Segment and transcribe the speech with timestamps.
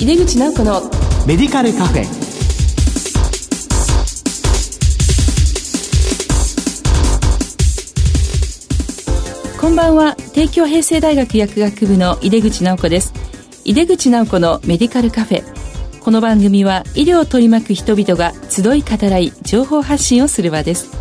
[0.00, 0.82] 井出口直子の
[1.26, 2.04] メディカルカフェ。
[9.60, 10.14] こんばんは。
[10.34, 13.12] 帝京平成大学薬学部の井出口直子です。
[13.64, 15.42] 井出口直子のメディカルカフェ。
[16.00, 20.92] この番組は医療を取り巻く人々が集い語らい情報発信をする場です。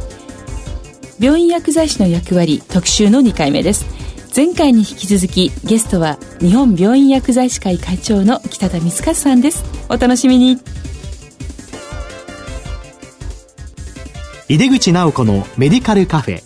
[1.19, 3.96] 病院薬剤師の役割特集の2回目です
[4.37, 9.63] 前回に引き続きゲストは日本病院薬剤師会会長の北田光和さんです。
[9.89, 10.59] お楽しみに。
[14.47, 16.43] 井出口直子のメディカルカフェ。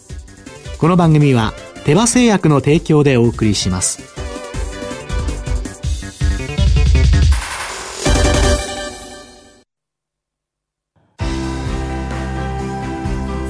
[0.79, 1.51] この番組は
[1.84, 4.01] 手羽製薬の提供でお送りします。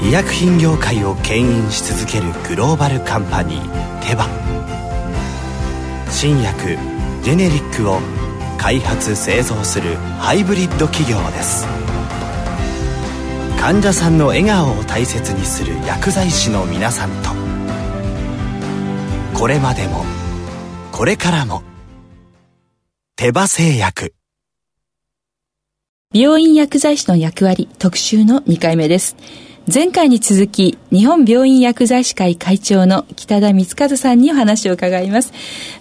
[0.01, 4.40] 医薬品業界を牽引し続けるグローバルカンパニーテバ
[6.21, 6.77] 新薬
[7.23, 7.99] ジェネリックを
[8.59, 11.65] 開発製造するハイブリッド企業です。
[13.59, 17.31] 患者さんの笑顔を大切にする薬剤師の皆さんと。
[19.33, 20.05] これまでも
[20.91, 21.63] これからも
[23.15, 24.13] 手羽製薬。
[26.13, 29.15] 病院薬剤師の役割特集の2回目です。
[29.67, 35.33] 前回に続き、日本病院薬剤師会会長の北田光和さんにお話を伺います。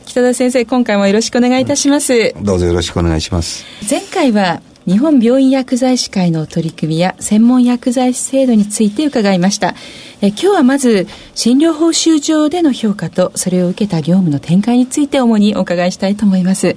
[0.04, 2.34] 北田先生、今回もよろしくお願いいたします。
[2.42, 3.64] どうぞよろしくお願いします。
[3.88, 9.74] 前回は、日本病院薬剤師会の取り組みや専門薬剤師制度について伺いました。
[10.20, 16.76] え今日はまず診療報酬上での評価とそれを受けた業務の展開について主にお伺いしたいと思います。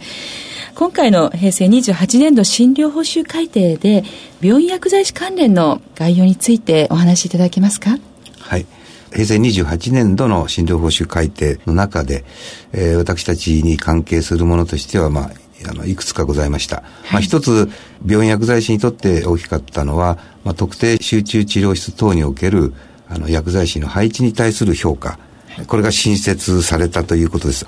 [0.76, 4.04] 今回の平成28年度診療報酬改定で
[4.42, 8.00] 病院薬剤師関連の概要についてお話しいただけますか？
[8.40, 8.66] はい。
[9.12, 12.26] 平成28年度の診療報酬改定の中で、
[12.72, 15.32] えー、私たちに関係するものとしては、まあ、
[15.70, 16.78] あのいくつかございました。
[16.78, 17.70] はい、まあ、一つ、
[18.04, 22.74] 病院薬剤師にとって大きかったのは、まあ、特定集中治療室等における
[23.08, 25.20] あの薬剤師の配置に対する評価、
[25.68, 27.66] これが新設されたということです。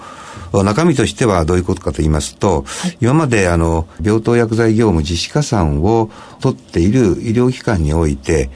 [0.52, 6.10] 中身としてはどういうことかと言いますと、はい、今まであの病棟薬剤業務実施加算を
[6.40, 8.50] 取っている医療機関において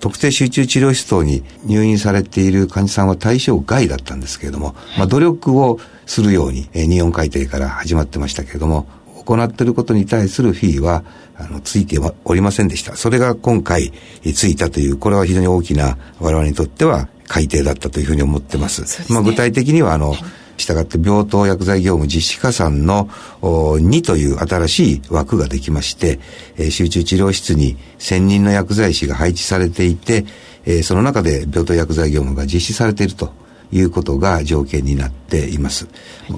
[0.00, 8.86] 特定集中治療室等に入院されている患者さんは対象外だったんですけれども、はい、まあ、努力をするように、えー、日本改定から始まってましたけれども、
[9.26, 11.04] 行っていることに対するフィーは、
[11.36, 12.96] あの、ついておりませんでした。
[12.96, 13.92] それが今回、
[14.34, 18.84] ついたという、これは非常に大きな我々にとっては改定だったというふうに思ってます。
[18.86, 20.18] すね、まあ、具体的には、あの、はい
[20.60, 23.06] したがって病棟薬剤業務実施加算の
[23.40, 26.20] 2という新しい枠ができまして、
[26.58, 30.26] えー、集中治療室に専任の薬剤師が配置されていて、
[30.66, 33.32] えー、その中で病棟薬剤業務が実施されていると
[33.72, 35.86] いうことが条件になっています。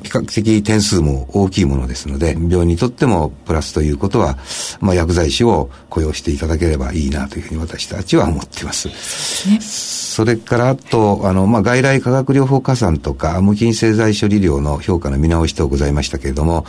[0.03, 4.39] 比較的点数も大きいものですので、病院にとってもプラスということは、
[4.81, 8.89] まあ、薬剤師を雇用していただければいいなというふうに私たちは思っています。
[10.13, 16.67] それからあと、あの、まあ、外来化学療法加算とか、無菌製剤処理量の評価の見直し等ございましたけれども、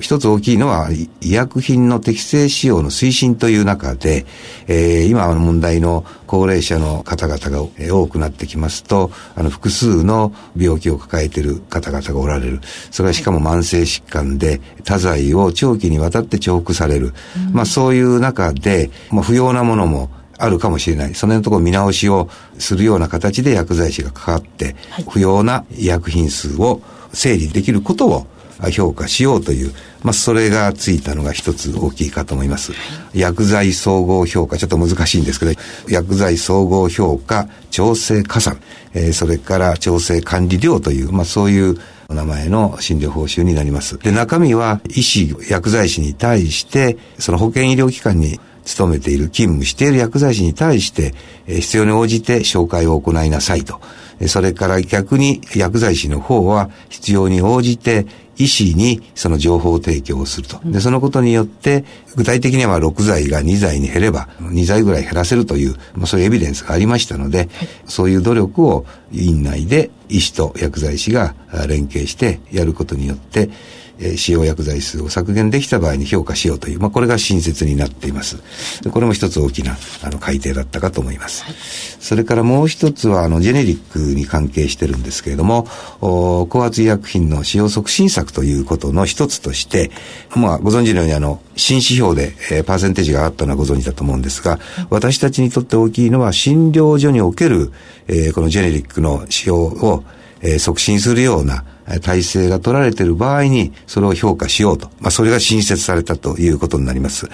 [0.00, 4.24] 一つ大きいのは、医薬品の適正使用の推進という中で、
[4.66, 12.60] えー、今の問題の高齢者の方々が多くなってきますと、あの、複数の病気を抱えている方々がおられる。
[12.90, 17.12] それはしかも慢性疾患で、多剤を長期にわたって重複される。
[17.48, 21.14] うん、まあそういう中で、まあ不要なものもあるかもしれない。
[21.14, 22.28] その辺のところ見直しを
[22.58, 26.82] するような形で薬剤師がかかって、はい、不要な医薬品数を
[27.12, 28.26] 整理できることを
[28.72, 29.72] 評価しようという、
[30.02, 32.72] まあ、それがついたのが一つ大きいかと思います。
[33.14, 35.52] 薬剤総合評価、ちょっと難しいんですけど、
[35.88, 38.58] 薬剤総合評価、調整加算、
[38.94, 41.76] えー、それから調整管理量という、まあ、そういう
[42.08, 43.98] お名前の診療報酬になります。
[43.98, 51.14] で、中身は医師、薬剤師に対して、その保健医療機関に勤めている、勤務している薬剤師に対して、
[51.46, 53.80] え必要に応じて紹介を行いなさいと。
[54.26, 58.06] それから逆に薬剤師の方は必要に応じて
[58.38, 60.60] 医師にその情報提供をすると。
[60.64, 61.84] で、そのことによって、
[62.16, 67.48] 具体的には6剤が2剤に減れば、2剤ぐらい減らせるという、まあ、そういうエビデンスがありましたので、はい、
[67.86, 71.34] そういう努力を院内で医師と薬剤師が
[71.66, 73.48] 連携してやることによって、
[73.98, 78.36] えー、使用薬剤数を削減できた場合に評価しようという、まあ、これが新設になっています。
[78.82, 81.44] でこれも一つ大きなあの改定だったかと思います。
[81.44, 81.54] はい、
[82.00, 85.66] それからもう一つはあのジェネリックに関係してるんですけれども、
[86.00, 89.90] お高圧医薬品の使用促進策ということの一つとして、
[90.34, 94.58] まあ、ご存知のようにあの新指標で、えー、パーセンテージがあったのはご存知だと思うんですが、
[94.90, 97.72] 私たちにとって大きいのは診療所における、
[98.08, 100.04] えー、このジェネリックの使用を、
[100.42, 101.64] えー、促進するような
[102.02, 104.90] 体制が取られている場合に、それを評価しようと。
[105.00, 107.28] まあ、それが新設されたということになります。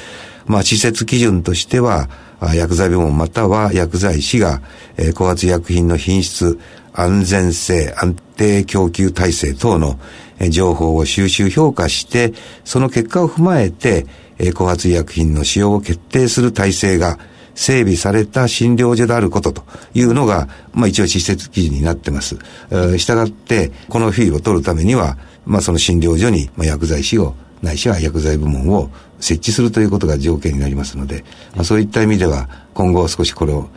[0.47, 2.09] まあ、施設基準としては、
[2.55, 4.63] 薬剤部門または薬剤師が、
[4.97, 6.59] えー、高圧薬品の品質、
[6.93, 9.99] 安全性、安定供給体制等の
[10.51, 12.33] 情報を収集評価して、
[12.65, 14.07] その結果を踏まえて
[14.43, 17.19] え、高発医薬品の使用を決定する体制が
[17.55, 19.65] 整備された診療所であることと
[19.95, 22.37] いうのが、まあ一応施設記事になってます。
[22.99, 28.91] したがって、このフィーを取るためには、まあその診療所に薬剤師をないしは薬剤部門を
[29.21, 33.69] 設置するということが条件になりますので、まあ、そういった意味では今後少しこれを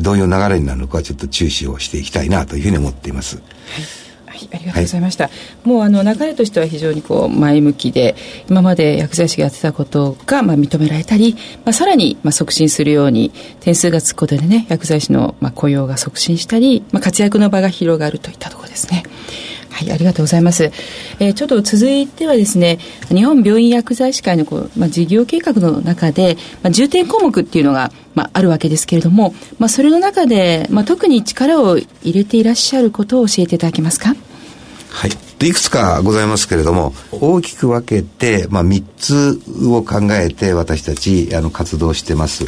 [0.00, 3.36] どういう流れになるのかちょっと注視をしていきたいなというふうに思っています。
[3.36, 4.03] はい
[4.34, 5.24] はい、ありがとうございました。
[5.24, 5.30] は
[5.64, 8.16] い、もうあの流れとしては非常にこう前向きで、
[8.50, 19.04] 今まで薬剤師がやってたことがまあ認められたり、まあさらにまあ促進するように点数がつくことでね、薬剤師のまあ雇用が促進したり、まあ活躍の場が広がるといったところですね。
[19.74, 20.70] はい、ありがとうございます。
[21.18, 22.78] えー、ちょっと続いてはですね、
[23.08, 34.14] 日本病院薬剤師会のこう、まあ、事業計画の中で、まあ、重点項目っていうのが、まあ、あるわけですけれども、まあ、それの中で、まあ、特に力を入れていらっしゃることを教えていただけますか？
[34.90, 35.10] はい。
[35.46, 42.44] いくつかございますけれども、大きく分けて、まあ、3つを考えて私たち、あの、活動してます。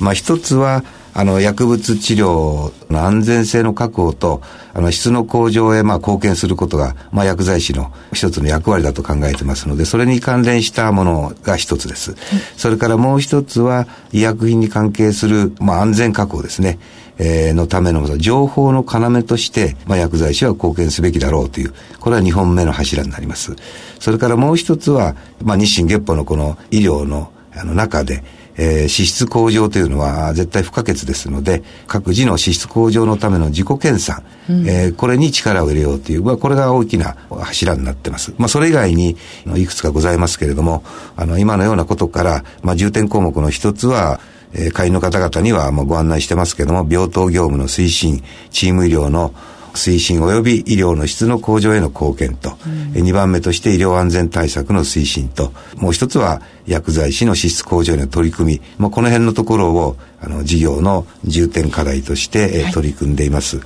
[0.00, 0.82] まあ、一つは、
[1.20, 4.40] あの、薬物治療の安全性の確保と、
[4.72, 12.16] あの、質の向上へ、まあ、貢献することが、まあ、薬剤師の一つの役割だと考えてますので、それに関連したものが一つです。
[12.56, 16.78] それからもう一つは、医薬品に関係する、まあ、安全確保ですね。
[17.18, 23.54] え、のための情報の要として、まあ、薬剤師は貢献すべきだろうという、これは2本目の柱になります。
[23.98, 28.22] それからもう一つは、まあ、日進月歩のこの医療のあの中で、
[28.56, 38.34] えー、資質向上というのは絶対不可欠ですので、各自の資質向上のための自己研鑽、うん、えー、これに力を入れようという、まあ、これが大きな柱になってます。
[38.38, 39.16] まあ、それ以外に
[39.56, 40.84] いくつかございますけれども、
[41.16, 44.20] あの、今のようなことから、まあ、重点項目の一つは、
[44.52, 49.32] えー、会員の方々にはもうご案内してますけれども、病棟業務の推進、チーム医療の
[49.74, 63.60] 推進及び医療の質の向上への貢献と、うん、2番目として医療安全対策の推進と、もう一つは薬剤師の資質向上への取り組み、まあ、この辺のところをあの事業の重点課題として、えー、取り組んでいます。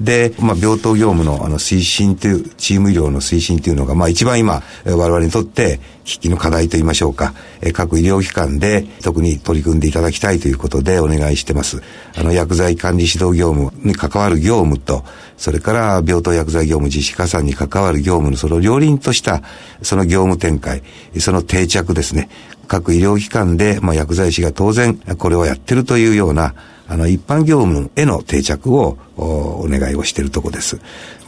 [0.00, 11.82] で、まあ、病棟業務のあの推進という、チーム医療の推進というのが、まあ、一番今、我々にとって危機の課題といいましょうか、え、各医療機関で特に取り組んでいただきたいということでお願いしてます。
[12.16, 15.04] あの、薬剤管理指導業務に関わる業務と、
[15.36, 19.42] それから病棟薬剤業務実施加算に関わる業務のその両輪とした
[19.82, 20.82] その業務展開、
[21.18, 22.28] その定着ですね。
[22.68, 26.54] 各医療機関で、まあ、薬剤師が当然これをやってるというような、
[26.90, 30.80] あの、一般業務への定着をお願いをしているところです。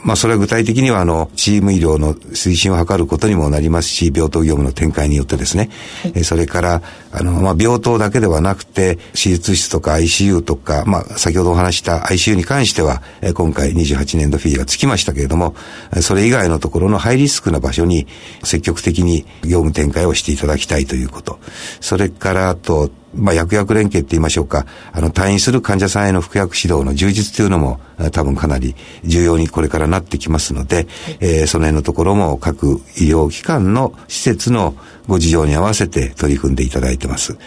[0.03, 5.69] まあ、それは具体的には、あの、チーム医療の推進を図ることにもなりますし、病棟業務の展開によってですね、
[6.13, 6.81] はい、それから、
[7.13, 13.01] あの、まあ、病棟だけではなくて、手術室とか ICU とか、まあ、先ほどお話した ICU に関しては、
[13.33, 15.55] 今回28年度フィーがつきましたけれども、
[16.01, 18.05] それ以外のところのハイリスクな場所に
[18.43, 21.39] 積極的に業務展開をしていただきたいということ。
[21.79, 27.79] それから、あと、まあ、薬薬連携って言いましょうか、あの、退院する患者さんへの服薬指導の充実というのも、
[28.11, 30.85] 多分かなり重要にこれからなってきますので、はい、
[31.19, 34.75] えー、その辺のところも各医療機関の施設の
[35.07, 37.37] ご事情に合わせて取り組んでいただいてます。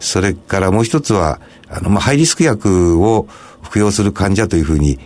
[0.00, 3.26] それからもう一つは、あの、まあ、ハイリスク薬を
[3.62, 4.98] 服用する患者というふうに、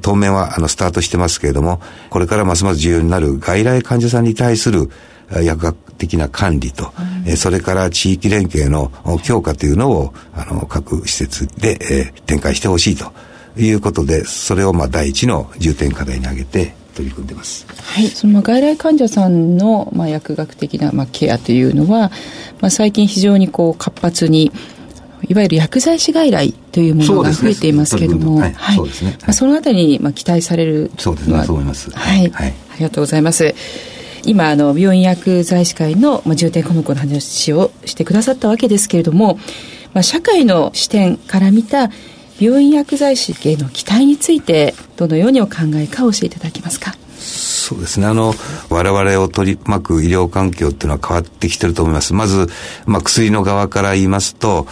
[0.00, 4.88] 当面はあのスタートしてますけれども、これからますます重要になる外来患者さんに対する
[5.30, 6.92] 薬学的な管理と、
[7.26, 8.90] うん、それから地域連携の
[9.22, 13.12] 強化というのを、あの、各施設で、えー、展開してほしいと
[13.60, 17.66] いうことで、それをまあ第一の重点課題に挙げて、取り組んでます。
[17.68, 22.10] はい、その外来患者さんのまあ薬学的なまあケアというのは、
[22.60, 24.50] まあ最近非常にこう活発に
[25.28, 29.18] いわゆる薬剤師外来というものが増えていますけれども、はい、はい、そうですね。
[29.20, 31.90] まあそのあたりにまあ期待されるそうですね、そう思います。
[31.90, 33.54] はい、はい、ありがとうございます。
[34.26, 39.38] 今あの病院薬剤師会の、まあ、重点項目の話をしてくださったわけですけれども、
[39.94, 41.90] まあ、社会の視点から見た
[42.38, 46.94] 病院薬剤師への期待についてどのようにお考えか教えていただけますか？
[47.26, 48.06] そうですね。
[48.06, 48.32] あの、
[48.70, 52.14] 我々を取り巻く医療環境っていうのは変わってきてると思います。
[52.14, 52.46] まず、
[52.86, 54.66] まあ、薬の側から言いますと、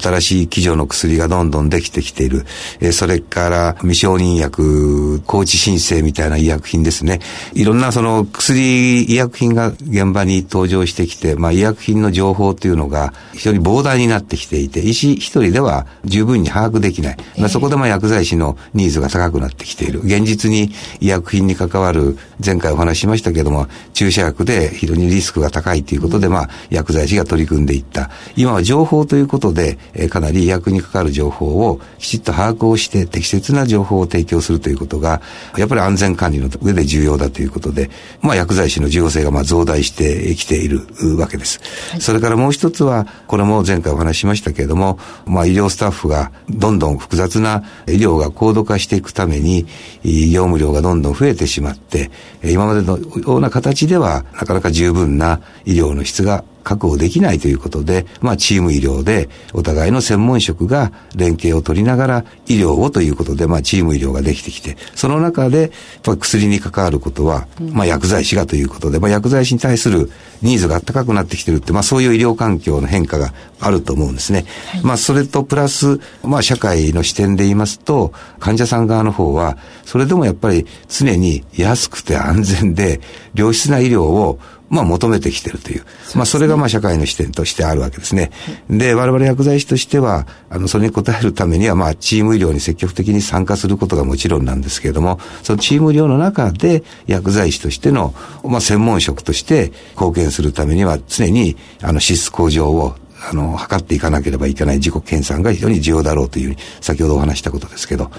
[0.00, 2.46] 新しい基準の薬がどんどんできてきている。
[2.80, 7.20] え、それから、未承認薬、高知申請みたいな医薬品ですね。
[7.52, 17.16] いろんなその薬、医薬品が現場に登場してきて、まあ、医薬品の情報というのが非常に膨大になってきていて、医師一人では十分に把握できない。
[17.36, 20.00] まあ、そこでも薬剤師のニーズが高くなってきている。
[20.00, 28.10] 現実に医薬品に関わわる、前回お話ししましたけれども、注射薬で非常にリスクが高いということで、まあ、薬剤師が取り組んでいった。
[28.36, 35.20] 今は情報ということで、えー、かなり医薬にかかる情報をきちっと把握をして、適切な情報を提供するということが、
[35.56, 40.86] やっぱり安全管理の上で重要だということで、まあ、薬剤師の重要性がまあ増大してきている
[41.18, 41.60] わけです。
[41.90, 49.66] はい、それからもう一つは、これも前回お話ししましたけれども、まあ、医療スタッフがどんどん複雑な医療が高度化していくために、
[50.04, 52.10] 業務量がどんどん増えてしまって、
[52.44, 65.70] 今までのような形ではなかなか十分な医療の質が確保できないということで、まあ、チーム医療でお互いの専門職が連携を取りながら医療をということで、まあ、チーム医療ができてきて、その中で、やっ
[66.02, 70.10] ぱ薬に関わることは、まあ、薬剤師がということで、まあ、薬剤師に対する
[70.42, 74.44] ニーズが高くなってきてるって、まあ、そういう医療環境の変化があると思うんですね。
[74.72, 83.00] はい、まあ、それとプラス、まあ、社会の視点で言いますと、患者さん側の方は、それでもやっぱり常に安くて安全で
[83.34, 84.38] 良質な医療を
[84.72, 85.82] まあ求めてきてるという。
[85.82, 88.30] うまあそれがまあ社会の視点としてあるわけですね。
[88.70, 98.14] で、我々薬剤師としては、あの、それに応えるためにはまあチーム医療に積極的に参加することがもちろんなんですけれども、そのチーム医療の中で薬剤師としての、
[98.44, 102.96] まあ専門職として貢献するためには常にあの質素向上を
[103.30, 108.10] あの、測っていかなければいけない自己研鑽が非常に重要だろうというふうに、先ほどお話したことですけど、は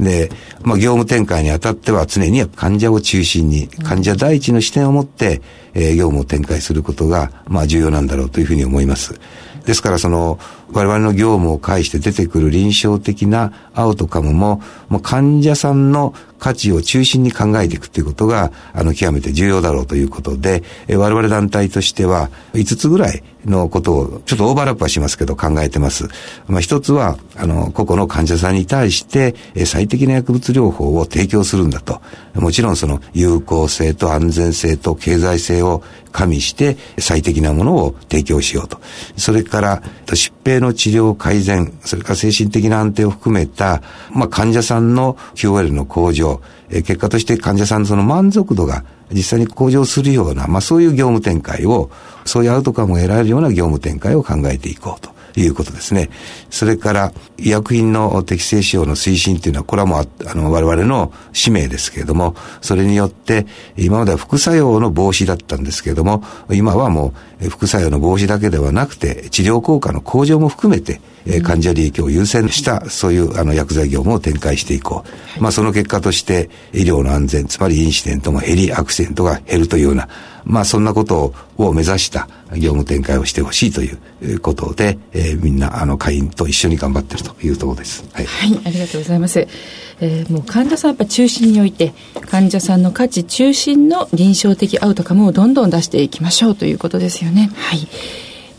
[0.00, 0.30] い、で、
[0.62, 5.42] まあ、業務展開にあたっては常に患者を中心に、患者第一の視点を持って、
[5.74, 9.18] えー、業務を展開することが、まあ、重要なんだろうというふうに思います。
[9.64, 10.38] ですからその
[10.72, 26.08] 我々の業務を介して出てくる臨床的なアウトカムももう患者さんの価値を中心に考えていくということがあの極めて重要だろうということでえ我々団体としては5つぐらいのことをちょっとオーバーラップはしますけど考えてます。
[26.46, 29.34] まあ、一つはあの個々の患者さんに対して
[29.66, 32.00] 最適な薬物療法を提供するんだと。
[32.34, 35.82] もちろんその有効性と安全性と経済性を
[36.12, 38.80] 加味して最適なものを提供しようと。
[39.16, 43.82] それから疾病の治療改善、それから精神的な安定を含めた、
[44.12, 46.31] まあ、患者さんの QOL の向上、
[46.70, 51.90] え結果として患者さんのその満足度が実際に向上するような、まあ、そういう業務展開を、
[52.24, 55.11] そういうアウトカムを得られるような業務展開を考えていこうと。
[55.36, 56.10] いうことですね。
[56.50, 63.46] それから、医薬品の適正使用の推進というのは、これはもう、あの、我々の使命ですけれども、それによって、
[63.76, 75.04] 今までは副作用の防止だったんですけれども、今はもう、副作用の防止だけではなくて、治療効果の向上も含めて、えー、患者利益を優先した、そういうあの薬剤業務を展開していこ
[75.38, 75.42] う。
[75.42, 80.08] まあその結果として、医療の安全、つまりインシデントも減り、アクシデントが減るというような、
[80.44, 83.90] まあそんなことを目指した業務展開をしてほしいとい
[84.22, 88.04] うことで、えー、みんなあの会員と一緒に頑張ってるというところです。
[88.12, 89.46] はい、はい、ありがとうございます。
[90.00, 91.94] えー、もう患者さんやっぱ中心において
[92.28, 97.50] 患者さんの価値中心の臨床的アウトカムをどんどん出していきましょうということですよね。
[97.54, 97.86] はい。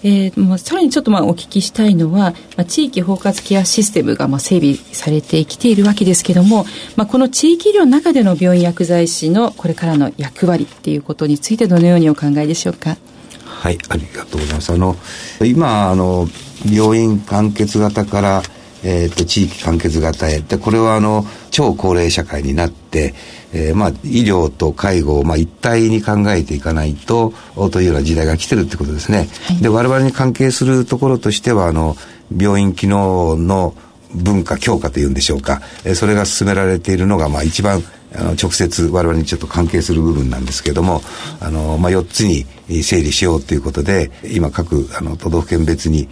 [0.04, 12.98] えー、まあさらにちょっとまあお聞きしたいのは、まあ、地域包括ケアシステムがまあ整備されてきているわけですけども、まあ、この地域医療の中での病院薬剤師のこれからの役割っていうことについてどのようにお考えでしょうか？
[13.46, 14.74] はい、ありがとうございます。
[14.74, 14.98] あの、
[15.42, 16.28] 今、あの、
[16.70, 18.44] 病院完結型から、
[18.84, 20.40] えっ、ー、と、地域完結型へ。
[20.40, 23.14] で、これはあの、超高齢社会になって、
[23.54, 27.34] えー、まあ、医療と介護を、まあ、一体に考えていかないと、
[27.72, 29.30] というような時代が来てるってことですね。
[29.48, 31.96] はい、で、我々に関係するところとしては、あの、
[32.36, 33.76] 病院機能の
[34.14, 37.84] 文化強化というんでしょうか、えー、それが進められているのが、まあ、一番、
[38.16, 41.02] あの直接我々にちょっと関係する部分なんですけども、
[41.40, 42.46] あの、まあ、4つに
[42.84, 46.08] 整理しようということで、今各あの都道府県別に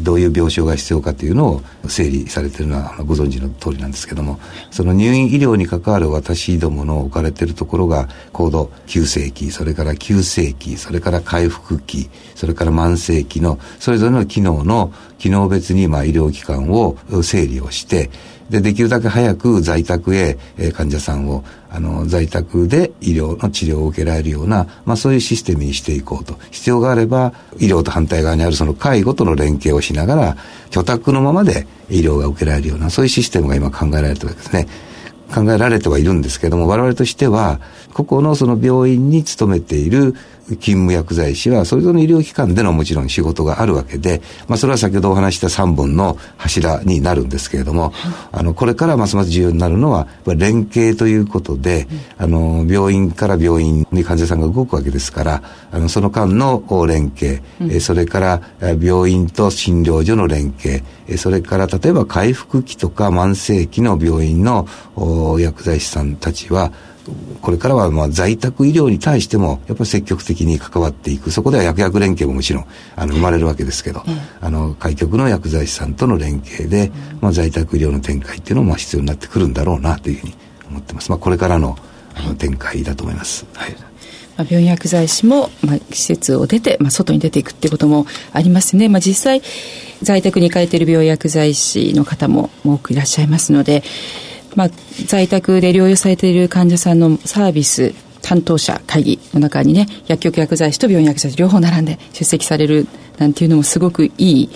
[0.00, 18.10] どういう病床が必要かというのを整理されているのはご存知の通りなんですけども、その入院医療に関わる私どもの置かれているところが、高度急性期、それから急性期、それから回復期、それから慢性期の、それぞれの機能の、機能別にまあ医療機関を整理をして、
[18.50, 26.38] で、できるだけ早く在宅へ、えー、患者さんを、あの、在宅で医療の治療を受けられるような、まあそういうシステムにしていこうと。
[26.50, 30.36] 必要があれば、医療と反対側にあるその介護との連携をしながら、
[30.70, 34.68] 居宅のままで医療が受けられるような、そういうシステムが今考えられてるわけですね。
[35.34, 37.60] 考えられてはいるんですけども、我々としては、
[37.92, 40.14] 個々のその病院に勤めている
[40.54, 47.92] 勤務薬剤師は、それぞれの医療機関でのもちろん仕事があるわけで、まあ、それは先ほどお話した3本の柱になるんですけれども、
[48.30, 51.88] あの、これからますます重要になるのは、連携ということで、
[52.18, 58.40] あの、病院から病院に患者さんが動くわけですから、あの、その間の連携、うん、それから
[58.80, 60.82] 病院と診療所の連携、
[61.16, 64.68] それから例えば回復期とか慢性期の病院の
[65.38, 66.72] 薬剤師さんたちは、
[67.40, 71.30] これからはまあ在宅医療に対してもやっぱり積極的に関わっていく。
[71.30, 74.02] そこでは薬薬連携ももちろんあの生まれるわけですけど、
[74.40, 80.34] あの開局の薬剤師さんとの連携で、まあ、在宅医療の展開っていうのもまあ必要になってくるんだろうなというふうに
[80.68, 81.76] 思ってます、まあ、これからの
[82.14, 83.46] あの展開だと思います。
[83.54, 83.76] はい。
[84.36, 88.88] まあ、病院薬剤師も、まあ、施設を出て、まあ、外に出ていくっていうこともありますね。
[88.88, 89.42] まあ、実際、
[90.02, 93.82] 在宅に行かれている病院薬剤師の方も多くいらっしゃいますので、
[94.56, 94.70] まあ、
[95.06, 104.50] 在宅で療養されている患者さんのサービス担当者会議の中にね、薬局薬剤師と病院薬剤師両方並んで出席されるなんていうのもすごくいい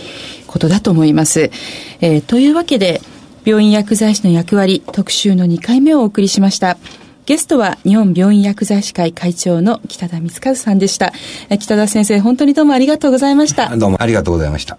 [0.49, 1.51] ことだと思います。
[2.01, 3.01] えー、というわけで、
[3.45, 6.79] 病院薬剤師の役割特集の2回目をお送りしました。
[7.27, 11.13] ゲストは日本病院薬剤師会会長の北田光和さんでした。
[11.49, 13.77] 北田先生、本当にどうもありがとうございました。
[13.77, 14.79] どうもありがとうございました。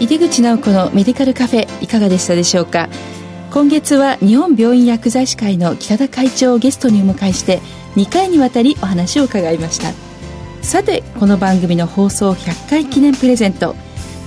[0.00, 2.88] 井出口直子のメディカルカフェいかがでしたでしょうか？
[3.50, 7.60] 今月は日本病院薬剤師会の北田会長をゲストにお迎えして
[7.96, 9.92] 2回にわたりお話を伺いました。
[10.62, 13.74] さてこの番組の放送100回記念プレゼント。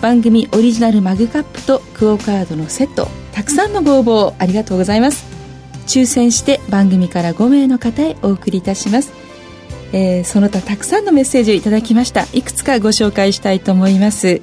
[0.01, 3.07] 番組オリジナルマグカップとクオカードのセット。
[3.31, 5.25] たくさんのご応募ありがとうございます。
[5.87, 9.13] 抽選して番組から5名の方へお送りいたします。
[9.93, 12.25] えー、その他たくさんのメッセージをいただきました。
[12.33, 14.41] いくつかご紹介したいと思います。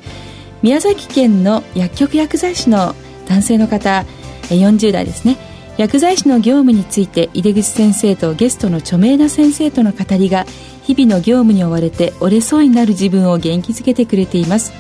[0.63, 2.95] 宮崎県の薬局薬剤師の
[3.27, 4.05] 男性の方
[4.49, 5.37] 40代ですね。
[5.77, 10.45] 薬剤師の業務について井出口先生とゲストの著名な先生との語りが
[10.83, 14.73] 日々の業務に追われて折れそうになる自分を元気づけてくれています。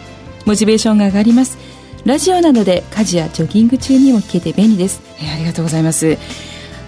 [0.45, 1.59] モチベーションが上がります。
[2.05, 6.19] ラジオなどで家事やジョギング中にも聞けて便利です、えー、ありがとうございます。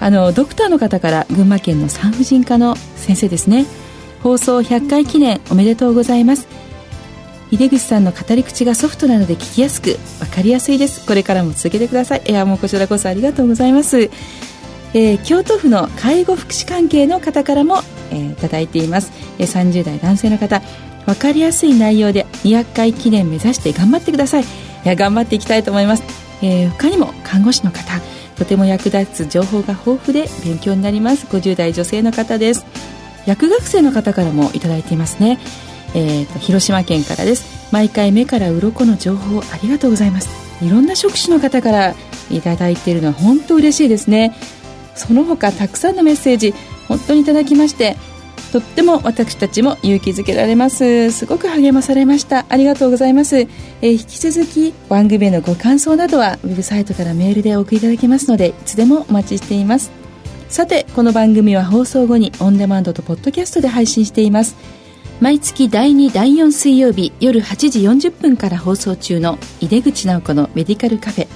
[0.01, 3.67] あのドクターの方から群馬県の産婦人科の先生ですね。
[4.23, 6.47] 放送100回記念おめでとうございます
[7.51, 11.05] 井出口さんの語り口がソフトなので聞きやすく分かりやすいです。
[11.05, 12.23] これからも続けてください。
[12.27, 17.79] いやもうこちらこそありがとうございます、えー、京都府の介護福祉関係の方からも、
[18.11, 20.63] えー、いただいています、えー、30代男性の方。
[21.07, 24.43] 分かりやすい内容で200回記念目指して頑張ってください。
[24.43, 24.47] い
[24.85, 26.05] や頑張っていきたいと思います、
[26.43, 28.01] えー、他にも看護師の方。
[28.37, 31.27] とても役立つ情報が豊富で勉強になります。
[31.27, 32.65] 50代女性の方です。
[33.27, 35.39] 薬学生の方からもいただいていますね。
[35.95, 37.71] えーと、広島県からです。
[37.73, 40.29] 毎回目から鱗の情報ありがとうございます。
[40.65, 41.95] いろんな職種の方から
[42.31, 44.35] いただいているのは本当嬉しいですね。
[44.95, 46.55] その他たくさんのメッセージ
[46.89, 47.97] 本当にいただきまして
[48.53, 51.13] とっても私たちも勇気づけられます。
[51.13, 52.45] すごく励まされました。
[52.49, 59.91] ありがとうございます、えー、引き続き番組へのご感想などはウェブサイトからメールでお送りいただけますのでいつでもお待ちしています。
[60.49, 64.57] さてこの番組は放送後にオンデマンドとポッドキャストで配信しています。
[65.21, 71.29] 毎月第2第4水曜日夜8時40分から放送中の井出口直子のメディカルカフェ。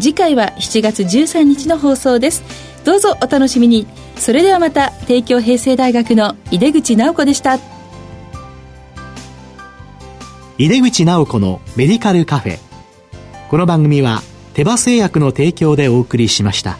[0.00, 2.42] 次回は7月13日の放送です。
[2.86, 3.86] どうぞお楽しみに。
[4.16, 7.58] それではまた帝京平成大学の井出口直子でした。
[10.56, 12.58] 井出口直子のメディカルカフェ。
[13.50, 14.22] この番組は
[14.54, 16.78] 手羽製薬の提供でお送りしました。